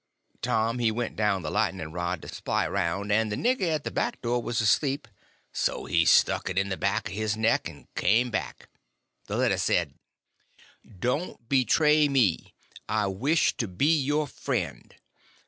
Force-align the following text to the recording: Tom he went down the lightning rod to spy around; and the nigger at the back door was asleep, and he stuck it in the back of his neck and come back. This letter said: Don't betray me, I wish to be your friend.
Tom 0.41 0.79
he 0.79 0.89
went 0.89 1.15
down 1.15 1.43
the 1.43 1.51
lightning 1.51 1.91
rod 1.91 2.23
to 2.23 2.27
spy 2.27 2.65
around; 2.65 3.11
and 3.11 3.31
the 3.31 3.35
nigger 3.35 3.69
at 3.71 3.83
the 3.83 3.91
back 3.91 4.19
door 4.19 4.41
was 4.41 4.59
asleep, 4.59 5.07
and 5.65 5.89
he 5.91 6.05
stuck 6.05 6.49
it 6.49 6.57
in 6.57 6.69
the 6.69 6.75
back 6.75 7.07
of 7.07 7.13
his 7.13 7.37
neck 7.37 7.69
and 7.69 7.85
come 7.93 8.31
back. 8.31 8.67
This 9.27 9.37
letter 9.37 9.57
said: 9.59 9.93
Don't 10.97 11.47
betray 11.47 12.07
me, 12.09 12.55
I 12.89 13.05
wish 13.05 13.55
to 13.57 13.67
be 13.67 13.95
your 13.95 14.25
friend. 14.25 14.95